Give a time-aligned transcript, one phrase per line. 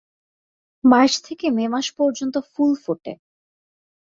[0.83, 3.13] March থেকে May মাস পর্যন্ত ফুল ফোটে।